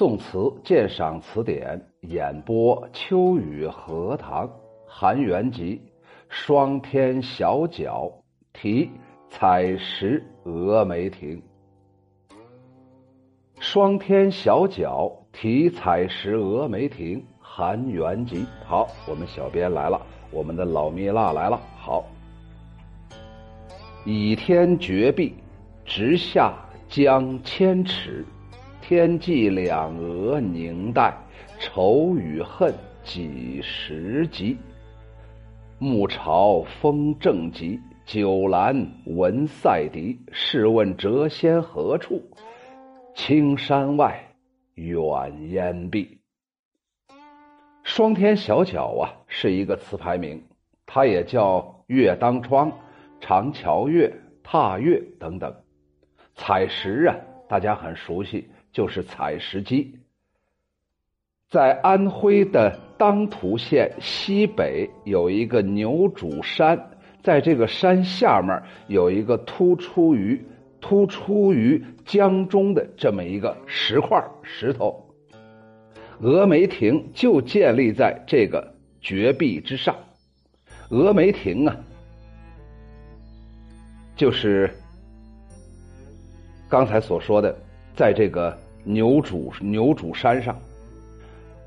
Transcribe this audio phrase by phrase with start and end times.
[0.00, 4.50] 宋词鉴赏词典演播秋雨荷塘
[4.88, 5.78] 韩元集
[6.30, 8.10] 霜天小角
[8.50, 8.90] 题
[9.28, 11.42] 采石峨眉亭。
[13.58, 18.46] 霜天小角题采石峨眉亭韩元集。
[18.64, 21.60] 好，我们小编来了，我们的老蜜蜡来了。
[21.76, 22.06] 好，
[24.06, 25.34] 倚天绝壁，
[25.84, 26.54] 直下
[26.88, 28.24] 江千尺。
[28.90, 31.16] 天际两额凝带，
[31.60, 34.58] 愁与恨几时极？
[35.78, 40.18] 暮朝风正急，酒阑闻赛笛。
[40.32, 42.20] 试问谪仙何处？
[43.14, 44.20] 青山外，
[44.74, 46.18] 远烟碧。
[47.84, 50.42] 双天小角啊，是一个词牌名，
[50.84, 52.72] 它也叫月当窗、
[53.20, 54.12] 长桥月、
[54.42, 55.54] 踏月等等。
[56.34, 57.14] 采石啊，
[57.48, 58.48] 大家很熟悉。
[58.72, 59.88] 就是采石矶，
[61.48, 66.90] 在安徽的当涂县西北有一个牛渚山，
[67.22, 70.40] 在这个山下面有一个突出于
[70.80, 75.04] 突出于江中的这么一个石块石头，
[76.20, 79.96] 峨眉亭就建立在这个绝壁之上。
[80.88, 81.76] 峨眉亭啊，
[84.14, 84.72] 就是
[86.68, 87.58] 刚才所说的。
[88.00, 90.58] 在这个牛渚牛渚山上，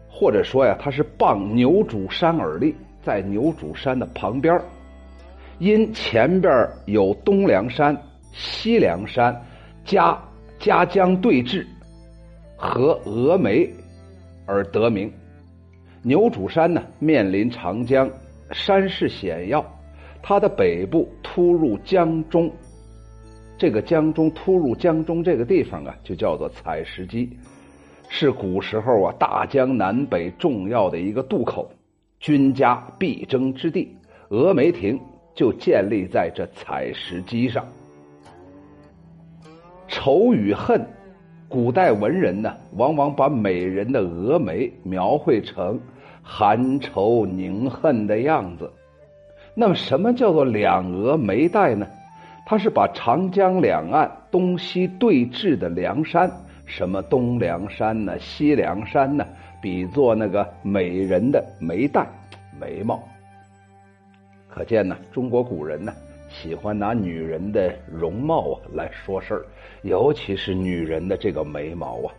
[0.09, 4.59] 或者说呀，它是傍牛渚山而立，在牛渚山的旁边
[5.59, 7.95] 因前边有东梁山、
[8.31, 9.39] 西梁山，
[9.85, 10.19] 夹
[10.57, 11.63] 夹江对峙，
[12.57, 13.71] 和峨眉
[14.47, 15.13] 而得名。
[16.01, 18.09] 牛渚山呢，面临长江，
[18.49, 19.63] 山势险要，
[20.23, 22.51] 它的北部突入江中。
[23.63, 27.29] 这个江中突入江中这个地方啊，就叫做采石矶，
[28.09, 31.71] 是古时候啊大江南北重要的一个渡口，
[32.19, 33.95] 军家必争之地。
[34.29, 34.99] 峨眉亭
[35.33, 37.65] 就建立在这采石矶上。
[39.87, 40.85] 愁与恨，
[41.47, 45.79] 古代文人呢，往往把美人的峨眉描绘成
[46.21, 48.69] 含愁凝恨的样子。
[49.55, 51.87] 那么，什么叫做两峨眉黛呢？
[52.45, 56.29] 他是把长江两岸东西对峙的梁山，
[56.65, 59.25] 什么东梁山呢、西梁山呢，
[59.61, 62.05] 比作那个美人的眉黛、
[62.59, 63.01] 眉毛。
[64.49, 65.93] 可见呢，中国古人呢
[66.29, 69.45] 喜欢拿女人的容貌啊来说事儿，
[69.83, 72.13] 尤其是女人的这个眉毛啊，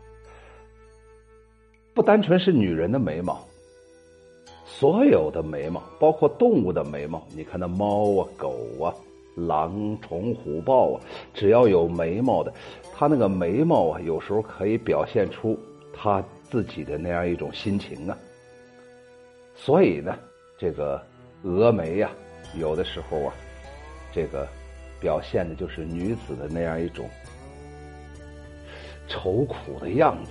[1.93, 3.39] 不单纯是女人的眉毛，
[4.65, 8.89] 所有的眉毛，包括动物的眉毛，你看那猫啊、狗啊。
[9.35, 11.01] 狼、虫、虎、豹啊，
[11.33, 12.53] 只要有眉毛的，
[12.95, 15.59] 他那个眉毛啊，有时候可以表现出
[15.93, 18.17] 他自己的那样一种心情啊。
[19.55, 20.17] 所以呢，
[20.57, 21.05] 这个
[21.45, 22.11] 峨眉呀，
[22.59, 23.35] 有的时候啊，
[24.13, 24.47] 这个
[25.01, 27.09] 表现的就是女子的那样一种
[29.09, 30.31] 愁苦的样子。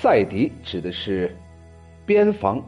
[0.00, 1.36] 赛迪指的是
[2.06, 2.62] 边防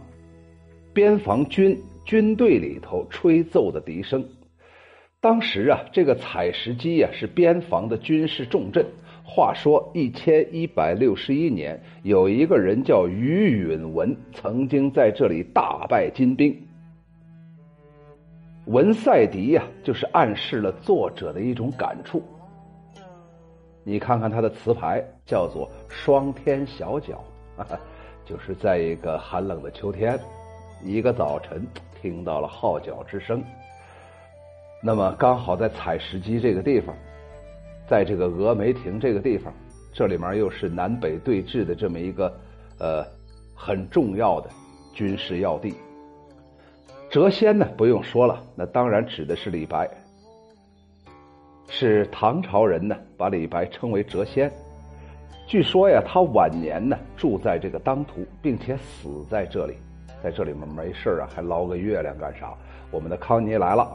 [0.93, 1.81] 边防军。
[2.05, 4.25] 军队里头吹奏的笛声，
[5.21, 8.85] 当时啊，这个采石矶呀是边防的军事重镇。
[9.23, 16.57] 话说一千一百六十一年，有一个人叫于允文，曾经在这里大败金兵。
[18.67, 22.23] 文赛笛呀，就是暗示了作者的一种感触。
[23.85, 27.23] 你看看他的词牌，叫做“霜天小角”，
[28.27, 30.19] 就是在一个寒冷的秋天，
[30.83, 31.65] 一个早晨。
[32.01, 33.43] 听到了号角之声，
[34.83, 36.95] 那么刚好在采石矶这个地方，
[37.89, 39.53] 在这个峨眉亭这个地方，
[39.93, 42.33] 这里面又是南北对峙的这么一个
[42.79, 43.05] 呃
[43.55, 44.49] 很重要的
[44.95, 45.75] 军事要地。
[47.11, 49.91] 谪仙呢不用说了，那当然指的是李白，
[51.69, 54.51] 是唐朝人呢把李白称为谪仙。
[55.47, 59.75] 据说呀，他晚年呢住在这个当涂，并且死在这里。
[60.23, 62.53] 在这里面没事啊，还捞个月亮干啥？
[62.91, 63.89] 我们的康妮来了，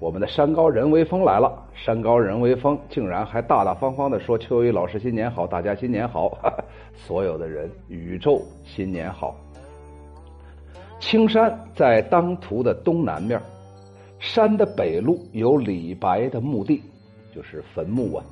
[0.00, 1.62] 我们的山高人为峰来了。
[1.74, 6.38] 山高人为峰竟然还大大方方的说：“秋雨老师新年好，大家新年好，
[6.94, 9.34] 所有的人，宇宙新年好。”
[11.00, 13.40] 青山在当涂的东南面，
[14.18, 16.82] 山的北路有李白的墓地，
[17.34, 18.24] 就是坟墓啊。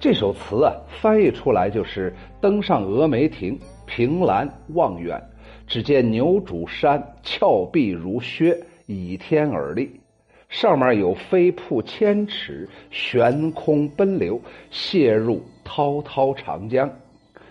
[0.00, 5.22] 这首词啊，翻译出来就是登上峨眉亭，凭栏望远。
[5.66, 8.56] 只见牛渚山峭壁如削，
[8.86, 10.00] 倚天而立，
[10.48, 14.40] 上面有飞瀑千尺，悬空奔流，
[14.70, 16.90] 泻入滔滔长江。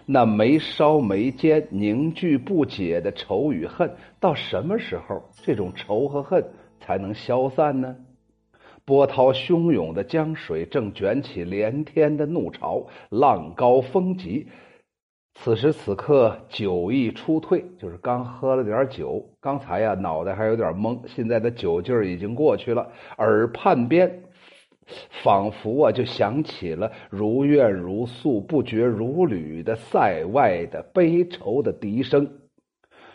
[0.05, 3.89] 那眉梢眉间、凝聚不解的仇与恨，
[4.19, 6.43] 到什么时候这种仇和恨
[6.79, 7.95] 才能消散呢？
[8.85, 14.45] 波涛汹涌的江水正卷起连天的怒潮，浪高风急。
[15.35, 19.23] 此时此刻，酒意初退，就是刚喝了点酒。
[19.41, 22.87] 刚才呀，脑袋还有点懵，现在的酒劲儿已经过去了。
[23.17, 24.23] 耳畔边，
[25.09, 32.29] 仿佛啊，就响起了如怨如诉、不绝如缕的塞外的悲愁的笛声。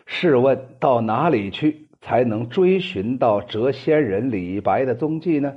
[0.05, 1.89] 试问到哪里去？
[2.01, 5.55] 才能追寻到谪仙人李白的踪迹呢？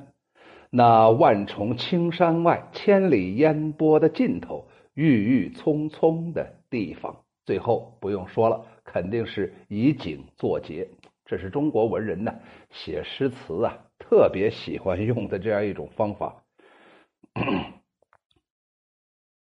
[0.70, 10.90] 那万重青山外，千里烟波的尽头，郁郁葱葱的地方，最后不用说了，肯定是以景作结。
[11.26, 12.40] 这是中国文人呢
[12.72, 16.44] 写诗词啊特别喜欢用的这样一种方法。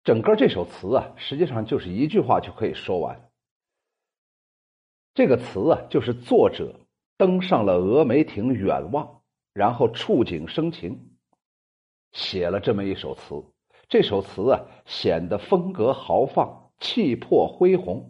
[0.05, 3.31] 整个这首词啊，实际上就是一句话就可以说完。
[5.15, 6.81] 这个词啊，就是作者
[7.17, 9.23] 登上了峨眉亭远望，
[9.53, 11.17] 然后触景生情，
[12.13, 13.43] 写了这么一首词。
[13.91, 18.09] 这首词啊，显得风格豪放，气魄恢宏。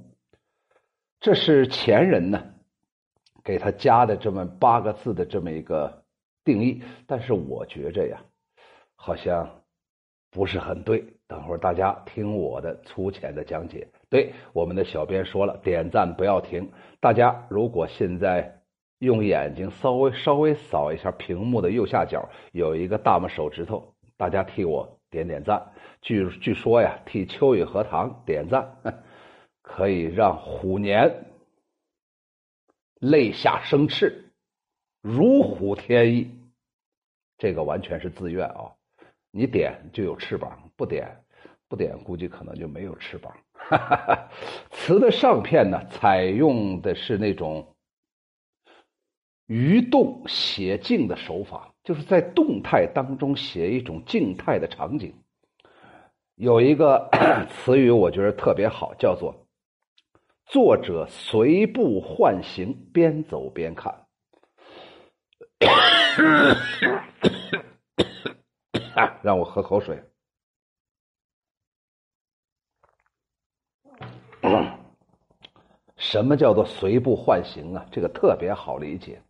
[1.21, 2.53] 这是前人呢
[3.43, 6.05] 给他加的这么八个字的这么一个
[6.45, 8.21] 定义，但是我觉着呀，
[8.95, 9.63] 好像
[10.31, 11.03] 不是很对。
[11.27, 13.89] 等会儿大家听我的粗浅的讲解。
[14.11, 16.71] 对，我们的小编说了，点赞不要停。
[17.01, 18.61] 大家如果现在
[18.99, 25.73] 用眼睛稍微稍微扫一下屏幕的右下角，有一个大拇手指头，大家替我点点赞。
[26.01, 29.05] 据据说呀，替秋雨荷塘点赞，
[29.61, 31.27] 可以让虎年
[33.01, 34.31] 泪下生翅，
[35.03, 36.31] 如虎添翼。
[37.37, 38.73] 这个完全是自愿啊，
[39.31, 41.25] 你点就有翅膀，不点
[41.69, 43.35] 不点，估计可能就没有翅膀。
[43.53, 44.29] 哈哈哈，
[44.71, 47.75] 词的上片呢，采用的是那种
[49.47, 55.13] 鱼动写静的手法，就是在动态当中写一种静态的场景。
[56.37, 57.11] 有一个
[57.51, 59.35] 词语我觉得特别好，叫做
[60.47, 63.93] “作者随步换行，边走边看”。
[69.21, 70.01] 让我喝口水。
[75.97, 77.85] 什么叫做随步换行啊？
[77.91, 79.21] 这个特别好理解。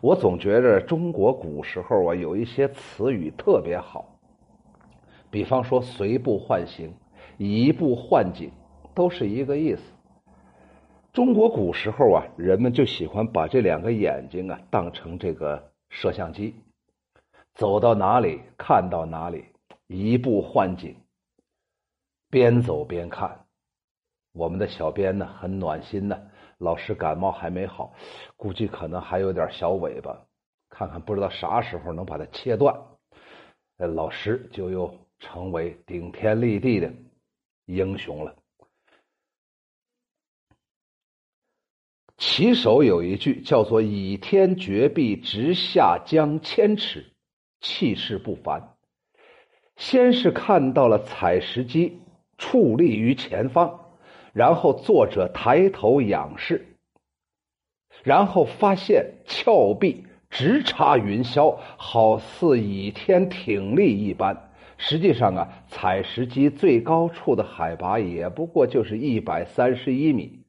[0.00, 4.18] 我总觉着中国古时候啊，有一些词语特别好，
[5.30, 6.94] 比方说“随步换形
[7.36, 8.50] ”“移步换景”，
[8.94, 9.82] 都是一个意思。
[11.12, 16.54] 中国古时候啊，人们就喜欢把这两个眼睛啊当成这个摄像机，
[17.54, 19.44] 走到哪里看到哪里，
[19.86, 20.96] 移步换景，
[22.30, 23.44] 边走边看。
[24.32, 26.16] 我们的小编呢很暖心呢，
[26.60, 27.94] 老师感冒还没好，
[28.36, 30.26] 估计可能还有点小尾巴，
[30.68, 32.78] 看看不知道啥时候能把它切断，
[33.78, 36.92] 那老师就又成为顶天立地的
[37.64, 38.36] 英雄了。
[42.18, 47.14] 起手有一句叫做“倚天绝壁，直下江千尺”，
[47.62, 48.76] 气势不凡。
[49.76, 52.02] 先是看到了采石机
[52.36, 53.89] 矗立于前方。
[54.32, 56.76] 然后作者抬头仰视，
[58.02, 64.50] 然后发现峭壁直插云霄，好似倚天挺立一般。
[64.78, 70.44] 实际上啊，采石矶最高处的海拔也不过就是一百三十一米，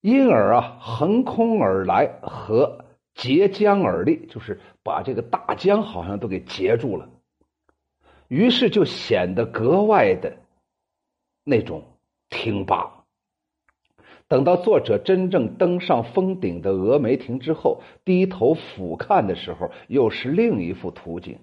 [0.00, 7.08] 因而啊，横空而来和截江而立，就是把这个大江好像都给截住了，
[8.26, 10.36] 于是就显得格外的
[11.44, 11.84] 那种。
[12.28, 13.04] 听罢。
[14.28, 21.38] 等到作者真正登上峰顶的峨眉亭之后，低头俯瞰的时候，又是另一幅图景。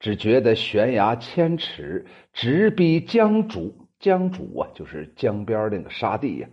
[0.00, 3.72] 只觉得悬崖千尺，直逼江渚。
[4.00, 6.48] 江渚啊，就是江边那个沙地呀。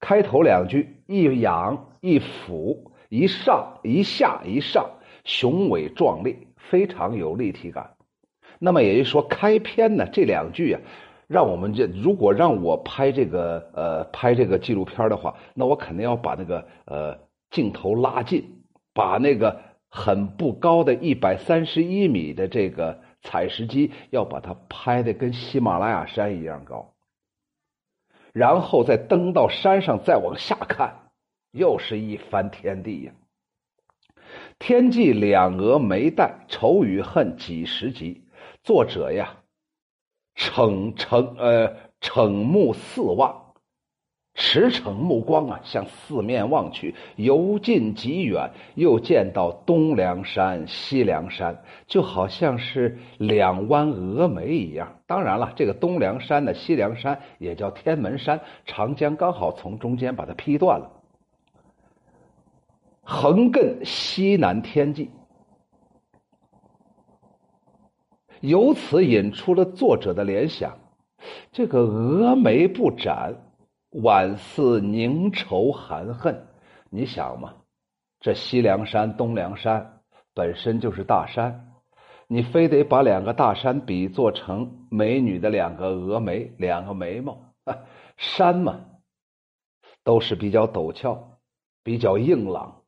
[0.00, 4.90] 开头两句，一仰一俯，一上一下一上，
[5.24, 7.94] 雄伟壮丽，非常有立体感。
[8.58, 10.80] 那么也就是说，开篇呢，这两句啊。
[11.26, 17.18] 让我们这如果让我拍这个呃拍这个纪录片的话，那我肯定要把那个呃
[17.50, 18.62] 镜头拉近，
[18.92, 26.92] 把那个很不高的一百三十一米的这个采石机要把它拍的跟喜马拉雅山一样高，
[28.32, 31.10] 然后再登到山上再往下看，
[31.52, 33.12] 又是一番天地呀。
[34.58, 38.24] 天际两额眉黛，愁与恨几时集？
[38.62, 39.36] 作者呀，
[40.36, 43.52] 惩惩呃惩目四望，
[44.34, 55.00] 驰骋目光啊，向四面望去，由近及远，又见到东梁山、西梁山，就好像是两弯峨眉一样。
[55.06, 60.90] 当然了，这个东梁山呢，西梁山也叫天门山，长江刚好从中间把它劈断了。
[63.02, 65.10] 横亘西南天际，
[68.44, 70.76] 由此引出了作者的联想：
[71.50, 73.34] 这个峨眉不展，
[73.90, 76.46] 宛似凝愁含恨。
[76.90, 77.54] 你想嘛，
[78.20, 80.02] 这西凉山、东凉山
[80.34, 81.72] 本身就是大山，
[82.26, 87.40] 你非得把两个大山比作成美女的两个峨眉、两个眉毛？
[88.18, 88.78] 山嘛，
[90.04, 91.38] 都是比较陡峭、
[91.82, 92.82] 比较硬朗。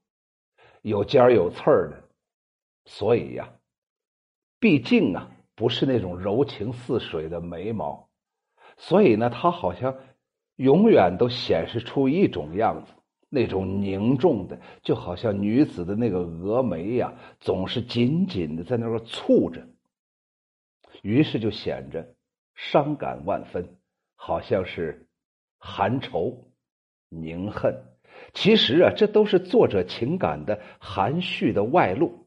[0.83, 2.05] 有尖儿有刺儿的，
[2.85, 3.49] 所以呀，
[4.61, 8.09] 毕竟啊不是那种柔情似水的眉毛，
[8.77, 9.97] 所以呢，他好像
[10.57, 12.93] 永远都显示出一种样子，
[13.31, 19.67] 那种凝重的，就好像女子的那个峨眉呀，总是紧紧的在那个蹙着，
[21.03, 22.07] 于是就显着
[22.55, 23.77] 伤感万分，
[24.15, 25.09] 好像是
[25.59, 26.51] 含愁
[27.09, 27.75] 凝恨。
[28.35, 32.27] 其实啊，这都是作者情感的含蓄的外露，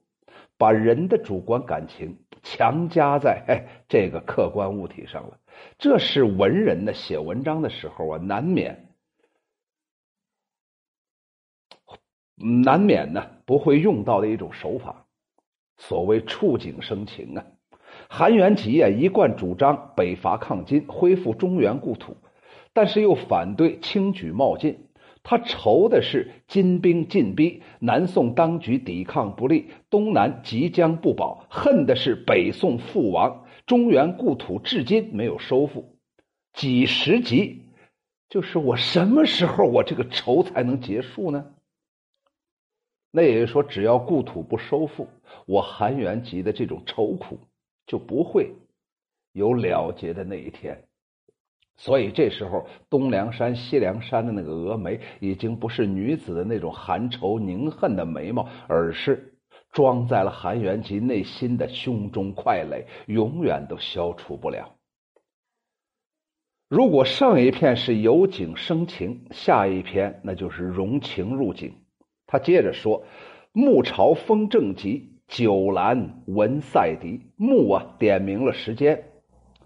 [0.58, 2.18] 把人的主观感情
[2.52, 5.38] 强加在哎这个客观物体上了。
[5.78, 8.96] 这是文人呢写文章的时候啊，难免
[12.64, 15.06] 难免呢不会用到的一种手法。
[15.78, 17.46] 所谓触景生情啊，
[18.10, 22.18] 韩元吉啊一贯主张北伐抗金，恢复中原故土，
[22.74, 24.89] 但是又反对轻举冒进。
[25.24, 35.98] 他愁的是金兵进逼，南宋当局抵抗不力，东南即将不保；恨的是北宋覆亡，中原故土至今没有收复。
[36.54, 37.66] 几十集？
[38.30, 41.54] 就是我什么时候我这个愁才能结束呢？
[43.12, 45.08] 那也就是说，只要故土不收复，
[45.48, 47.40] 我韩元吉的这种愁苦
[47.88, 48.54] 就不会
[49.32, 50.89] 有了结的那一天。
[51.82, 59.34] 所以这时候，东梁山、西梁山的那个峨眉，已经不是女子的那种含愁凝恨的眉毛，而是
[59.72, 64.76] 装在了韩元吉内心的胸中块垒，永远都消除不了。
[66.68, 71.74] 如果上一篇是由景生情，下一篇那就是融情入景。
[72.28, 73.06] 他接着说
[73.54, 79.09] ：“暮朝风正急，酒阑闻赛笛。”暮啊，点明了时间。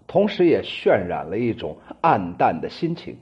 [0.06, 3.16] 同时也渲染了一种暗淡的心情。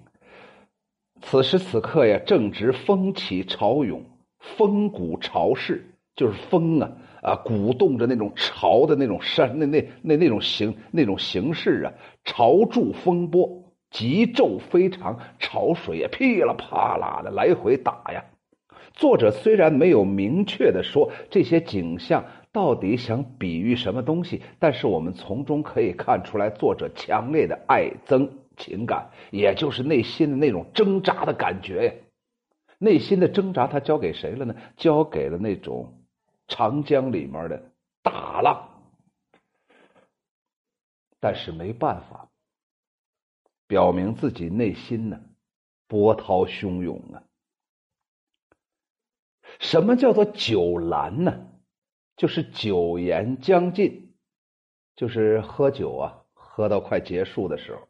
[1.21, 4.03] 此时此刻呀，正值风起潮涌，
[4.41, 5.87] 风鼓潮势，
[6.17, 6.91] 就是风啊
[7.23, 11.93] 啊，鼓动着那种潮的那种山，那那那那种形那种形式啊，
[12.25, 18.25] 潮柱风波，急骤非常，潮水也噼里啪啦的来回打呀。
[18.93, 22.25] 作者虽然没有明确的说这些景象。
[22.53, 24.43] 到底想比喻什么东西？
[24.59, 28.29] 但是我们从中可以看出来，作者强烈的爱憎
[28.59, 31.95] 情感，也就是内心的那种挣扎的感觉呀。
[32.79, 34.55] 内心的挣扎，他交给谁了呢？
[34.77, 36.03] 交给了那种
[36.47, 38.69] 长江里面的大浪。
[41.21, 42.29] 但是没办法，
[43.67, 45.21] 表明自己内心呢
[45.87, 47.23] 波涛汹涌啊。
[49.61, 51.47] 什么叫做酒阑呢？
[52.23, 54.15] 就是酒言将尽，
[54.95, 57.89] 就是喝酒啊，喝到快结束的时候。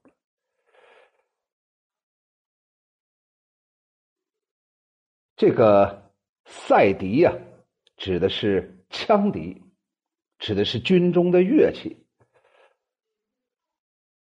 [5.37, 6.15] 这个
[6.47, 7.35] 赛笛呀，
[7.99, 9.63] 指的是羌笛，
[10.39, 12.07] 指的是军中的乐器。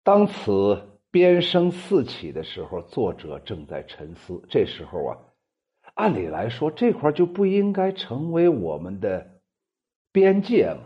[0.03, 4.45] 当此鞭声四起的时候，作者正在沉思。
[4.51, 5.19] 这时候啊，
[5.95, 9.34] 按理来说，这块就不应该成为我们的。
[10.15, 10.83] 边界嘛，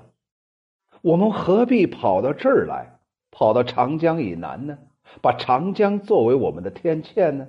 [1.02, 2.98] 我们何必跑到这儿来，
[3.30, 4.78] 跑到长江以南呢？
[5.20, 7.46] 把长江作为我们的天堑呢？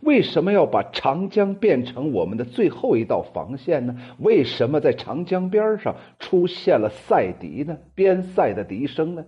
[0.00, 3.96] 为什么要把长江变成我们的最后一道防线呢？
[4.18, 7.78] 为什么在长江边上出现了赛笛呢？
[7.94, 9.24] 边塞的笛声呢？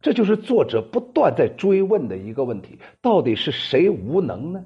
[0.00, 4.64] 这就是作者不断在追问的一个问题：到底是谁无能呢？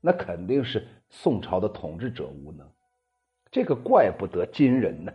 [0.00, 2.66] 那肯定是宋朝的统治者无能。
[3.54, 5.12] 这个怪不得今人呢。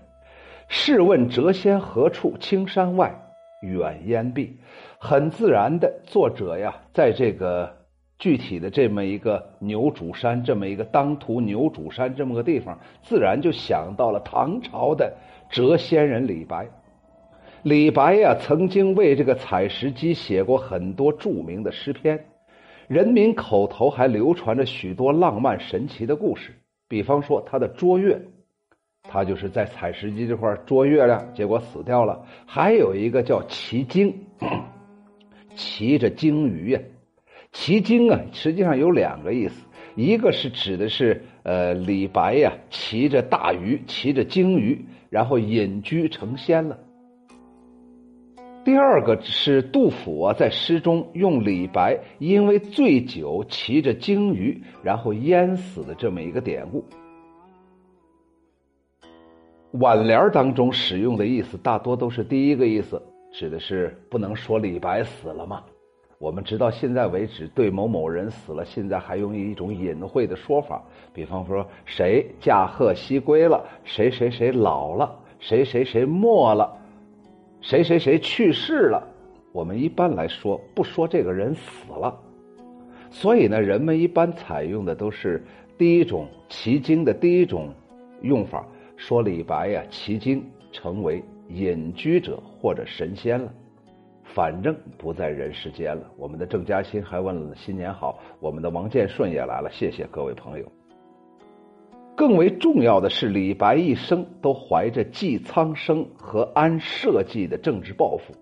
[0.70, 2.38] 试问谪仙何处？
[2.40, 3.14] 青山外，
[3.62, 4.58] 远烟碧。
[4.98, 7.70] 很自然的，作者呀，在这个
[8.18, 15.14] 具体的这么一个牛渚山，这么一个当涂牛渚山这么个地方，自然就想到了唐朝的
[15.52, 16.66] 谪仙人李白。
[17.64, 22.28] 李白呀，曾经为这个采石矶写过很多著名的诗篇，
[22.88, 26.54] 人民口头还流传着许多浪漫神奇的故事。
[26.90, 28.20] 比方说他的捉月，
[29.04, 32.26] 他就是在采石矶这块捉月亮，结果死掉了。
[32.46, 34.14] 还有一个叫骑鲸，
[35.56, 36.82] 骑着鲸鱼呀。
[37.52, 39.66] 骑鲸啊，实际上有两个意思，
[39.96, 46.78] 一个是指的是呃李白呀骑着大鱼，骑着鲸鱼，然后隐居成仙了。
[48.66, 56.84] 第二个是杜甫啊在诗中用李白因为醉酒骑着鲸鱼然后淹死的这么一个典故。
[59.74, 63.02] 挽联当中使用的意思大多都是第一个意思，
[63.32, 65.64] 指的是不能说李白死了吗？
[66.18, 76.76] 我们直到现在为止，对某某人死了，现在还用一种隐晦的说法，比方说谁驾鹤西归了，谁谁谁老了，谁谁谁没了，
[77.62, 79.06] 谁谁谁去世了。
[79.52, 82.16] 我们一般来说不说这个人死了，
[83.10, 85.44] 所以呢，人们一般采用的都是
[85.78, 87.74] 第一种奇经的第一种
[88.22, 93.52] 用法，说李白呀，奇经成为隐居者或者神仙了。
[94.24, 96.04] 反正不在人世间了。
[96.16, 100.79] 我们的郑嘉欣还问了新年好，我们的王建顺也来了，谢谢各位朋友。
[102.20, 108.34] 更为重要的是，李白一生都怀着济苍生和安社稷的政治抱负，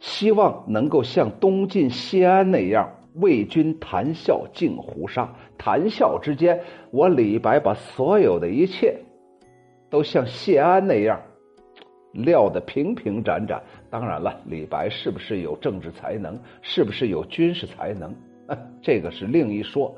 [0.00, 5.32] 希望能够像东晋谢安那样为君谈笑尽胡沙。
[5.56, 6.60] 谈笑之间，
[6.90, 9.02] 我李白把所有的一切
[9.88, 11.22] 都像谢安那样。
[12.10, 13.62] 撂得平平展展。
[13.88, 18.12] 当然了，李白是不是有政治才能，是不是有军事才能，
[18.82, 19.94] 这个是另一说。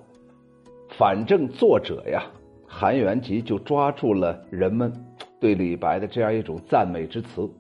[0.91, 2.23] 反正作者呀，
[2.73, 4.93] 韩元吉就抓住了人们
[5.41, 7.51] 对李白的这样一种赞美之词，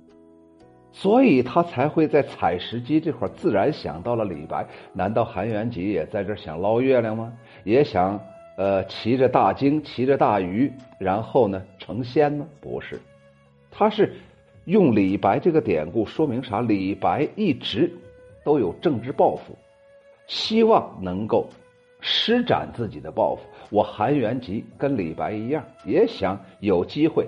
[0.93, 4.64] 所以他才会在采石矶这块自然想到了李白。
[4.93, 7.33] 难道韩元吉也在这想捞月亮吗？
[7.64, 8.18] 也想
[8.57, 12.46] 呃骑着大鲸，骑着大鱼，然后呢成仙吗？
[12.61, 13.01] 不是，
[13.70, 14.14] 他是。
[14.66, 16.61] 用李白这个典故说明啥？
[16.61, 17.90] 李白一直
[18.44, 19.57] 都有政治抱负，
[20.29, 21.49] 希望能够
[22.01, 23.42] 施展自己的抱负。
[23.70, 27.26] 我韩元吉跟李白一样，也想有机会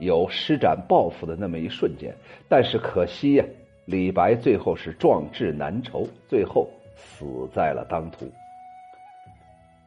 [0.00, 2.14] 有施展抱负的那么一瞬间。
[2.48, 3.44] 但是可惜呀，
[3.86, 8.30] 李白最后是壮志难酬，最后死在了当涂，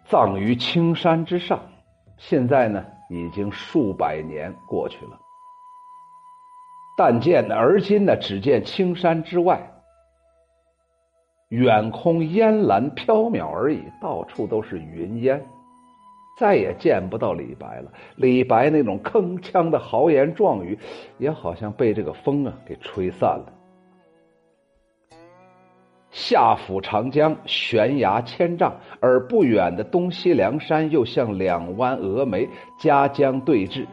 [0.05, 1.59] 葬于青山之上。
[2.17, 5.19] 现在呢，已经数百年过去了。
[6.95, 9.70] 但见而今呢，只见青山之外，
[11.51, 15.43] 远空烟岚飘渺而已，到处都是云烟，
[16.37, 17.91] 再也见不到李白了。
[18.15, 20.79] 李白那种铿锵的豪言壮语，
[21.17, 23.51] 也好像被这个风啊给吹散了。
[26.09, 32.47] 下抚长江，悬崖千丈，而不远的东西梁山又像两弯峨眉，
[32.79, 33.85] 夹江对峙。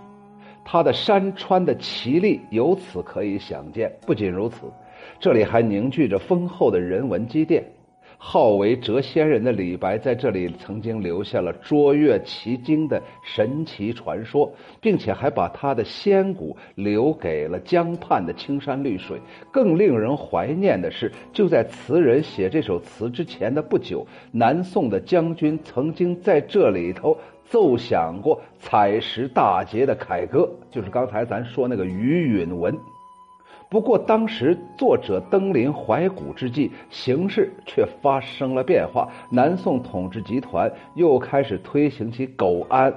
[0.65, 3.93] 它的山川的奇丽由此可以想见。
[4.07, 4.71] 不仅如此，
[5.19, 7.65] 这里还凝聚着丰厚的人文积淀。
[8.21, 19.21] 好为谪仙人的李白在这里曾经留下了卓越奇经的神奇传说，并且还把他的仙骨留给了江畔的青山绿水。
[19.53, 27.17] 更令人怀念的是，就在词人写这首词之前的不久，南宋的将军曾经在这里头。
[27.51, 32.77] 奏响过采石大捷的凯歌，就是刚才咱说那个余允文。
[33.71, 42.93] 不过当时作者登临怀古之际，形势却发生了变化，南宋统治集团又开始推行起苟安。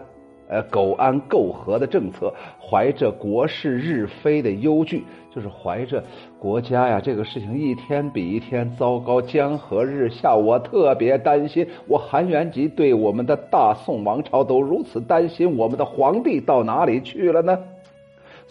[0.47, 5.01] 呃，苟安媾和的政策，怀着国事日非的忧惧，
[5.33, 6.03] 就是怀着
[6.37, 11.65] 国家呀这个事情一天比一天糟糕，江河日下，我特别担心。
[11.87, 17.57] 我韩元吉对我们的大宋王朝都如此担心，我们的皇帝到哪里去了呢？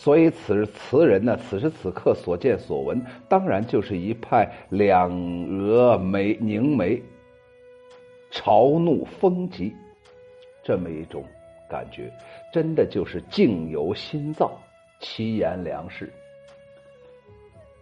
[0.02, 7.02] 所以此时词人呢，此时此刻所见所闻，当然就是一派两峨眉凝眉，
[8.30, 9.74] 朝怒风急，
[10.64, 11.22] 这么一种。
[11.68, 12.10] 感觉
[12.50, 14.58] 真的就是境由心造，
[15.00, 16.10] 其言良是。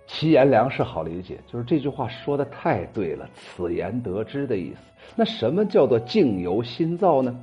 [0.08, 4.80] 其言良是好理解，就是这句话说的太对了，此言得之的意思。
[5.14, 7.38] 那什么叫做境由心造呢？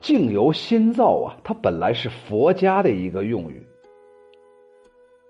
[0.00, 3.66] 境由心造啊，它本来是佛家的一个用语。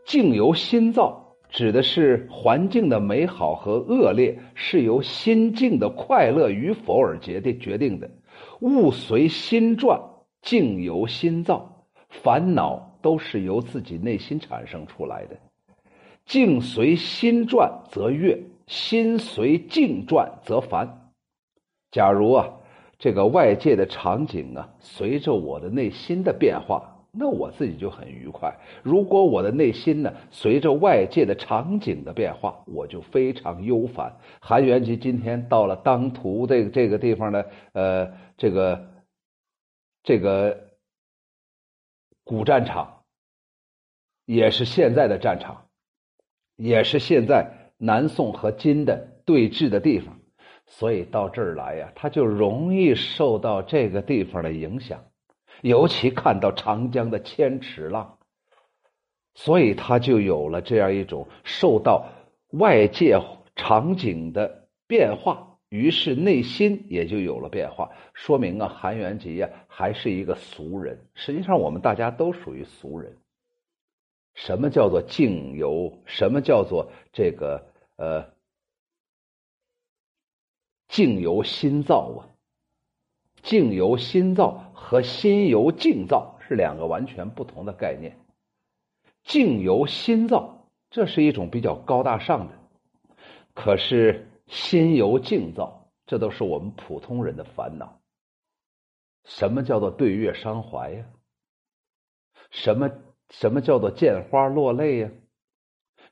[0.04, 1.72] 境由心造指。
[1.72, 8.08] 的是环境的美好和恶劣是由心境的快乐与否而决定决定的。
[8.60, 10.00] 物随心转，
[10.42, 15.36] 境由心造，烦恼都是由自己内心产生出来的。
[16.24, 21.10] 境随心转则悦，心随境转则烦。
[21.90, 22.59] 假如啊，
[23.00, 26.98] 这个外界的场景啊，随着我的内心的变化。
[27.12, 28.56] 那我自己就很愉快。
[28.84, 34.16] 如果我的内心呢，随着外界的场景的变化，我就非常忧烦。
[34.40, 38.86] 韩元吉今天到了当涂这个这个地方呢，呃，这个
[40.04, 40.56] 这个
[42.22, 43.02] 古战场，
[44.24, 45.66] 也是现在的战场，
[46.54, 50.19] 也是现在南宋和金的对峙的地方，
[50.72, 55.04] 所以到这儿来呀，他就容易受到这个地方的影响。
[55.62, 58.16] 尤其看到长江的千尺浪，
[59.34, 62.06] 所以他就有了这样一种受到
[62.52, 63.20] 外界
[63.56, 67.90] 场景的变化，于是内心也就有了变化。
[68.14, 71.00] 说明啊，韩元吉呀还是一个俗人。
[71.14, 73.18] 实际上，我们大家都属于俗人。
[74.34, 75.92] 什么叫做境游？
[76.06, 78.24] 什么叫做这个呃
[80.90, 82.28] 境由心造啊？
[83.42, 88.18] 境由心造和心由境造是两个完全不同的概念。
[89.22, 92.54] 境由心造，这是一种比较高大上的；
[93.54, 98.00] 可是心由境造，这都是我们普通人的烦恼。
[99.24, 101.06] 什么叫做对月伤怀呀？
[102.50, 102.90] 什么
[103.28, 105.10] 什么叫做见花落泪呀？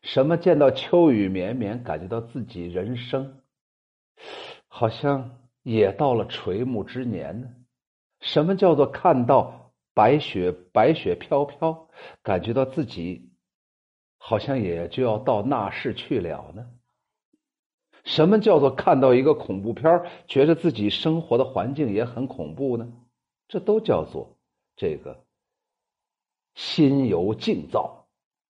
[0.02, 3.42] 什么见到秋雨绵绵，感觉到自己人生
[4.78, 5.36] 好像。
[5.64, 7.50] 也到了垂暮之年呢，
[8.20, 11.88] 什么叫做看到白雪白雪飘飘，
[12.22, 13.32] 感觉到自己
[14.16, 16.70] 好像也就要到那世去了呢？
[18.04, 22.90] 什么叫做看到一个恐怖片觉得自己生活的环境也很恐怖呢？
[23.46, 24.38] 这都叫做
[24.74, 25.22] 这个
[26.54, 28.06] 心由境造，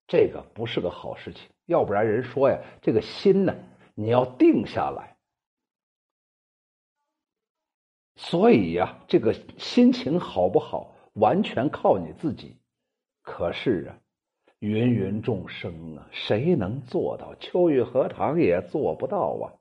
[0.06, 1.48] 这个不是个好事情。
[1.66, 3.56] 要不然人说呀，这个心呢，
[3.96, 5.17] 你要定下来。
[8.20, 12.56] 所以呀，这个心情好不好，完全靠你自己。
[13.22, 13.94] 可是啊，
[14.58, 17.32] 芸芸众生啊，谁能做到？
[17.36, 19.54] 秋雨荷塘也做不到啊。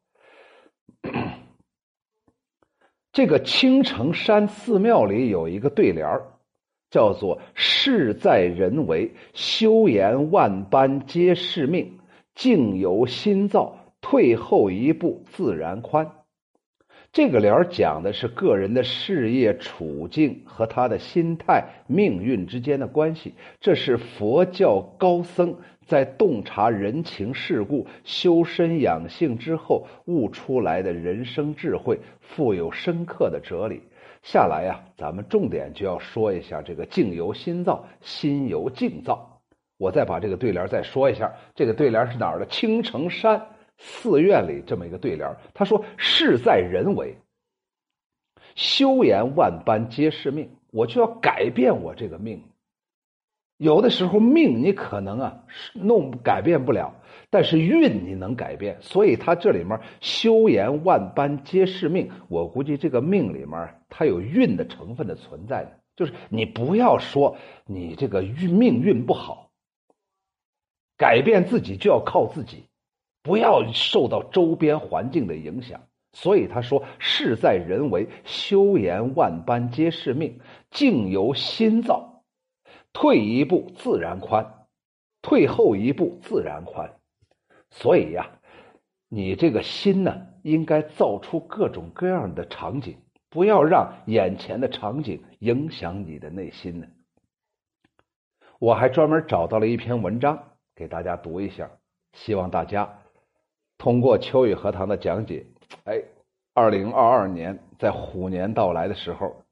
[3.14, 6.20] 这个青城山寺庙里有一个对联
[6.90, 11.86] 叫做“事在人为，修言万般皆是命；
[12.34, 16.12] 境由心造，退后一步自然宽。”
[17.18, 23.34] 这个联讲的是个人的事业处境和他的心态、命运之间的关系。
[23.60, 25.56] 这是佛教高僧
[25.88, 33.82] 在洞察人情世故、修身养性之后悟出来的人生智慧，富有深刻的哲理。
[34.22, 39.42] 下来呀，咱们重点就要说一下这个“境由心造，心由境造”。
[39.80, 41.34] 我再把这个对联再说一下。
[41.56, 42.46] 这个对联是哪儿的？
[42.46, 43.42] 青城山。
[43.78, 47.16] 寺院里这么一个对联，他说：“事在人为，
[48.56, 52.44] 修言万般皆是命。”我就要改变我这个命。
[53.58, 56.94] 有的时候命你可能啊弄改变不了，
[57.32, 58.78] 但是运你能改变。
[58.82, 65.80] 所以他这里面“修言万般皆是命”，我估计这个命里面它有运的成分的存在的。
[65.96, 69.50] 就是你不要说你这个运命运不好，
[70.96, 72.66] 改变自己就要靠自己。
[73.28, 75.82] 不要受到周边环境的影响，
[76.14, 80.40] 所以他说：“事在人为，修言万般皆是命，
[80.72, 82.24] 境由心造。
[82.94, 84.66] 退一步自然宽，
[85.22, 86.90] 退后一步自然宽。”
[87.70, 88.30] 所以呀，
[89.10, 92.98] 你这个心呢，应该造出各种各样的场景，
[93.30, 96.88] 不要让眼前的场景影响你的内心呢。
[98.58, 100.42] 我还专门找到了一篇文章
[100.74, 101.70] 给大家读一下，
[102.14, 103.02] 希望大家。
[103.78, 105.46] 通过秋雨荷塘的讲解，
[105.84, 106.02] 哎，
[106.54, 109.44] 二零二二年在虎年到来的时候，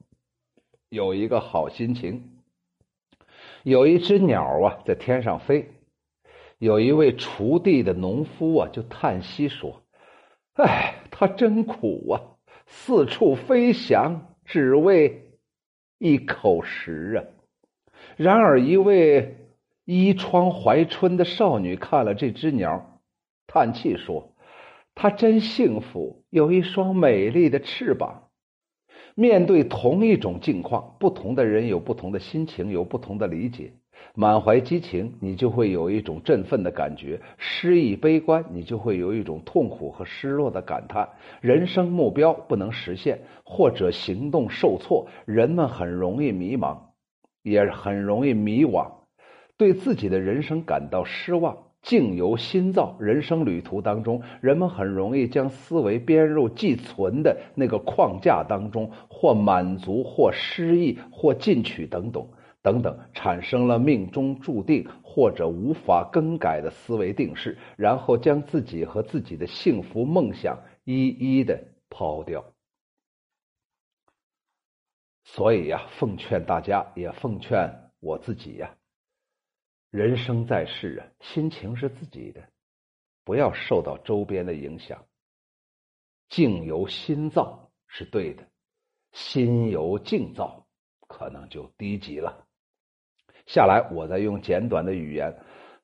[0.89, 2.31] 有一个好心情。
[3.63, 5.69] 有一只鸟啊在天上飞，
[6.57, 9.83] 有一位锄地的农夫啊就叹息说
[10.53, 12.21] ：“哎，他真苦啊，
[12.67, 15.31] 四处飞翔，只为
[15.97, 17.19] 一口食啊。”
[18.17, 19.49] 然而，一位
[19.83, 22.94] 衣窗怀春的少女看了这只鸟。
[23.47, 24.34] 叹气说
[24.95, 28.23] ：“他真幸福，有一双美丽的翅膀。
[29.15, 33.71] 面对同一种境况，不同的人有不同的心情，有不同的理解。
[34.13, 41.08] 满怀激情，你就会有一种振奋的感觉；失意悲观，你就会有一种痛苦和失落的感叹。
[41.39, 46.77] 人生目标不能实现，或者行动受挫，人们很容易迷茫，
[47.41, 48.91] 也很容易迷惘，
[49.58, 51.64] 对自己的人生感到失望。
[51.86, 62.28] 境由心造，人生旅途当中，人们很容易将思维编入既存的那个框架当中，或满足，或失意，或进取，等等
[62.63, 72.43] 等等，产生了命中注定或者无法更改的思维定式，然后将自己和自己的幸福梦想一一的抛掉。
[75.24, 78.76] 所以呀，奉劝大家，也奉劝我自己呀。
[79.95, 82.43] 人生在世啊，心情是自己的，
[83.23, 85.05] 不要受到周边的影响。
[86.27, 88.45] 境由心造是对的，
[89.13, 90.67] 心由境造
[91.08, 92.45] 可能就低级了。
[93.45, 95.34] 下来，我再用简短的语言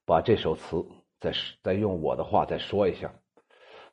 [0.05, 0.85] 把这首词
[1.21, 1.31] 再
[1.63, 3.13] 再用我的话再说一下。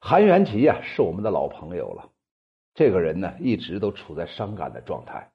[0.00, 2.11] 韩元吉呀，是我们的老朋友了。
[2.74, 5.31] 这个人呢，一直都处在伤感的状态。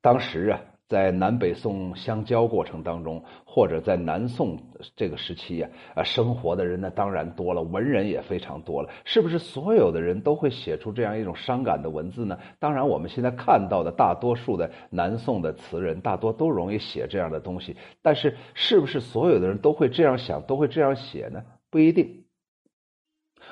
[0.00, 0.58] 当时啊。
[0.88, 4.56] 在南北宋相交过程当中，或者在南宋
[4.94, 8.90] 这个时期呀，啊，生活的人呢当然多了，文人也非常多了。
[9.04, 12.38] 是不是所有的人都会写出这样一种伤感的文字呢？
[12.60, 17.76] 当然，我们现在看到的大多数的南宋的词人，大多都容易写这样的东西。
[18.00, 21.42] 但是，是不是所有的人都会这样想，都会这样写呢？
[21.68, 22.24] 不一定，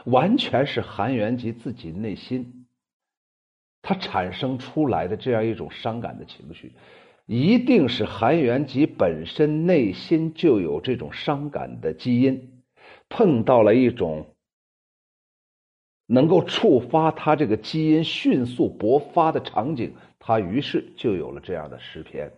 [0.04, 2.66] 完全是韩元吉自己内心
[3.82, 6.72] 他产生出来的这样一种伤感的情绪。
[7.26, 12.62] 一定是韩元吉本身内心就有这种伤感的基因，
[13.08, 14.26] 碰到了一种
[16.06, 22.30] 能够触发他这个基因迅速勃发的场景，他于是就有了这样的诗篇，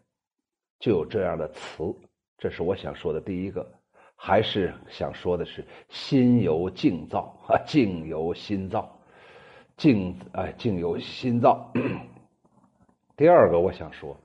[0.79, 1.93] 就有这样的词。
[2.39, 3.69] 这是我想说的第一个，
[4.15, 8.97] 还是想说的是心由境造 啊，境由心造，
[9.77, 11.73] 境哎，境由心造。
[13.17, 14.17] 第二个，我想说。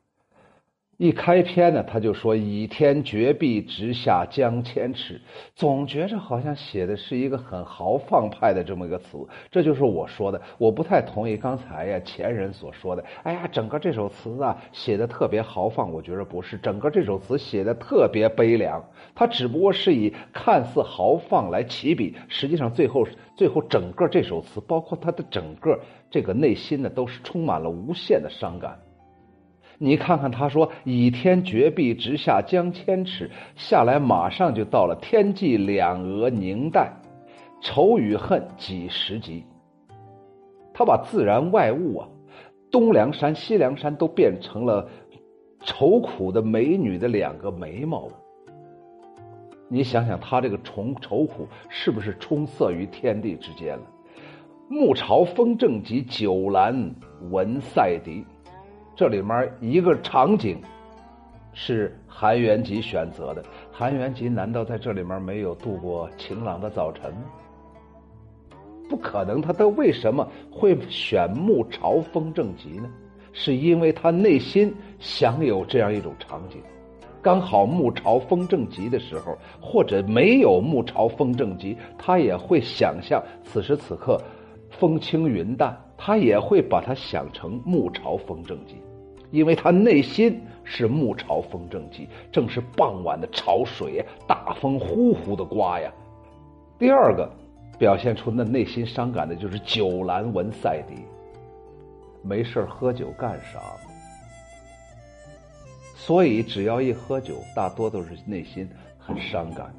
[1.01, 5.19] 一开篇呢，他就说“倚天绝壁，直下江千尺”，
[5.55, 9.17] 总觉着好像写的是一个很豪放派的这么一个词。
[9.49, 13.03] 这就是我说的，我不太同意刚才呀前人所说的。
[13.23, 18.79] 哎呀，整个这首词啊写的特别豪放，我觉着不是，整个这首词写的特别悲凉。
[19.15, 25.79] 它只不过是以看似豪放来起笔，实际上最后最后整个这首词，包括他的整个
[26.11, 28.77] 这个内心呢，都是充满了无限的伤感。
[29.83, 36.93] 你看看，他说“倚天绝壁，直下江千尺”，下来马上就到了“天际两鹅凝带，
[37.63, 39.43] 愁与恨几十集”。
[40.71, 42.07] 他把自然外物啊，
[42.69, 44.87] 东梁山、西梁山都变成了
[45.63, 48.07] 愁苦的美女的两个眉毛。
[49.67, 53.83] 你想想，他这个愁愁苦是不是充塞于天地之间了？
[54.69, 56.91] 暮朝风正急，酒阑
[57.31, 58.23] 闻赛笛。
[59.01, 60.61] 这里面一个场景
[61.53, 63.43] 是韩元吉选择的。
[63.71, 67.23] 韩元吉难道在这里面没有度过晴朗的早晨吗？
[68.87, 72.87] 不可能，他他为什么会选“暮朝风正急”呢？
[73.33, 76.61] 是因为他内心想有这样一种场景，
[77.23, 84.21] 刚好“暮朝风正急”的时候，或者没有“暮朝风正急”，他也会想象此时此刻
[84.69, 88.75] 风轻云淡，他也会把它想成“暮朝风正急”。
[89.31, 95.91] 因为他内心是暮朝风正急，正是傍晚的潮水，大风呼呼的刮呀。
[96.77, 97.31] 第二个
[97.79, 101.05] 表现出那内心伤感的就是酒阑闻赛笛，
[102.21, 103.59] 没事喝酒干啥？
[105.95, 108.67] 所以只要一喝酒，大多都是内心
[108.97, 109.73] 很伤感，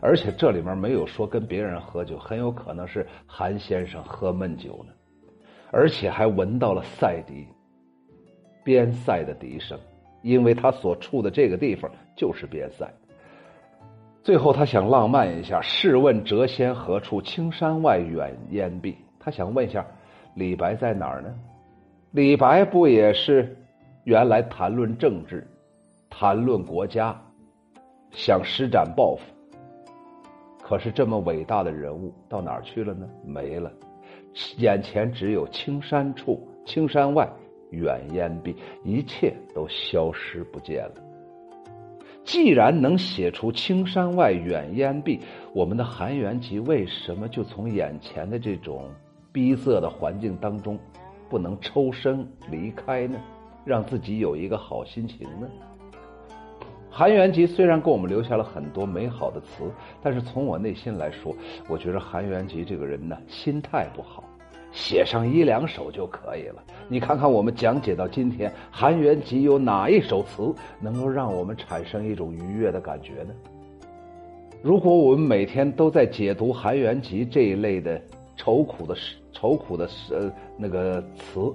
[0.00, 4.92] 而且这里面没有说跟别人喝酒，很有可能是韩先生喝闷酒呢，
[5.72, 7.48] 而且还闻到了赛笛。
[8.64, 9.78] 边塞的笛声，
[10.22, 12.90] 因为他所处的这个地方就是边塞。
[14.22, 17.20] 最后，他想浪漫一下，试问谪仙何处？
[17.20, 18.96] 青山外，远烟碧。
[19.20, 19.86] 他想问一下，
[20.34, 21.32] 李白在哪儿呢？
[22.10, 23.54] 李白不也是
[24.04, 25.46] 原来谈论政治、
[26.08, 27.14] 谈论国家，
[28.12, 29.22] 想施展抱负？
[30.62, 33.06] 可是这么伟大的人物到哪儿去了呢？
[33.26, 33.70] 没了，
[34.56, 37.28] 眼前只有青山处，青山外。
[37.70, 40.94] 远烟蔽，一切都消失不见了。
[42.24, 45.20] 既然能写出“青山外，远烟蔽”，
[45.52, 48.90] 我们的韩元吉为什么就从眼前的这种
[49.30, 50.78] 逼仄的环境当中
[51.28, 53.20] 不能抽身离开呢？
[53.64, 55.48] 让自己有一个好心情呢？
[56.90, 59.64] 韩元吉虽然给我们留下了很多美好的词，
[60.02, 61.34] 但是从我内心来说，
[61.68, 64.24] 我觉得韩元吉这个人呢，心态不好，
[64.74, 66.62] 写上一两首就可以了。
[66.88, 73.32] 你看看我们讲解到今天，韩元吉有哪一首词能够让我们产生一种愉悦的感觉呢？
[74.62, 78.00] 如果我们每天都在解读韩元吉这一类的
[78.36, 78.96] 愁苦的
[79.32, 81.52] 愁苦的呃那个词，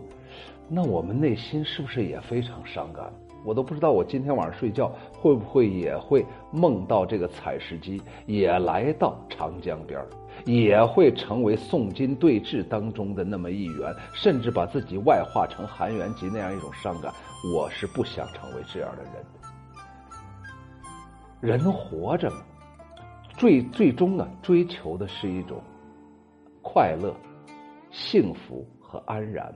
[0.68, 3.12] 那我们内心是不是也非常伤感？
[3.46, 10.08] 我都不知道，我今天晚上睡觉会不会也会梦到这个采石矶也来到长江边儿
[10.46, 17.14] 也会成为宋金对峙当中的那么一员，甚至把自己外化成韩元吉那样一种伤感。
[17.54, 19.14] 我是不想成为这样的人。
[21.60, 22.38] 人活着嘛，
[23.38, 25.62] 最最终呢，追求的是一种
[26.62, 27.16] 快乐、
[27.92, 29.54] 幸福和安然。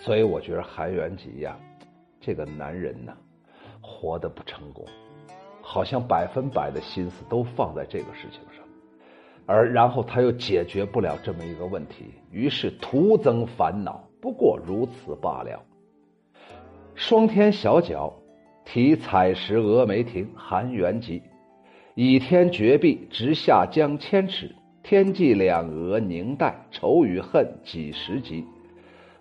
[0.00, 1.56] 所以我觉得韩元吉呀。
[2.24, 3.12] 这个男人呢，
[3.80, 4.86] 活得不成功，
[5.60, 8.51] 好像百分百的心思都放在这个事情上，
[9.46, 14.02] 而然后他又解决不了这么一个问题，于是徒增烦恼。
[14.20, 15.60] 不过如此罢了。
[16.94, 18.12] 双天小角
[18.64, 21.20] 题采石峨眉亭韩元吉，
[21.96, 28.44] 倚天绝壁直下江千尺，天际两额凝带愁与恨几时极？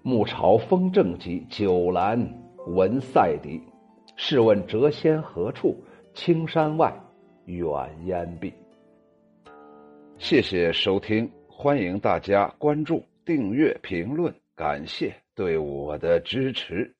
[0.04, 2.28] 暮朝风正急，酒阑。
[2.68, 3.60] 闻塞笛，
[4.16, 5.76] 试问谪仙何处？
[6.14, 6.94] 青山外，
[7.46, 8.54] 远烟碧。
[10.24, 16.96] 谢谢收听，欢迎大家关注、订阅、评论，感谢对我的支持。